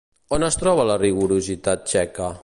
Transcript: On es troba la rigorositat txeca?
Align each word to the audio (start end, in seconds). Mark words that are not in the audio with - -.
On 0.37 0.45
es 0.47 0.55
troba 0.61 0.85
la 0.91 0.95
rigorositat 1.03 1.85
txeca? 1.91 2.33